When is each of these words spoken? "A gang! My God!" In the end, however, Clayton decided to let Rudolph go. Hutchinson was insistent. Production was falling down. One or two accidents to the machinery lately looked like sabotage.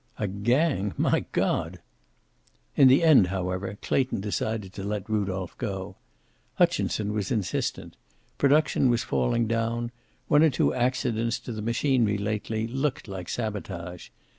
"A 0.17 0.27
gang! 0.27 0.95
My 0.97 1.25
God!" 1.31 1.79
In 2.75 2.87
the 2.87 3.03
end, 3.03 3.27
however, 3.27 3.77
Clayton 3.83 4.19
decided 4.19 4.73
to 4.73 4.83
let 4.83 5.07
Rudolph 5.07 5.55
go. 5.59 5.95
Hutchinson 6.55 7.13
was 7.13 7.31
insistent. 7.31 7.95
Production 8.39 8.89
was 8.89 9.03
falling 9.03 9.45
down. 9.45 9.91
One 10.27 10.41
or 10.41 10.49
two 10.49 10.73
accidents 10.73 11.37
to 11.41 11.51
the 11.51 11.61
machinery 11.61 12.17
lately 12.17 12.65
looked 12.65 13.07
like 13.07 13.29
sabotage. 13.29 14.09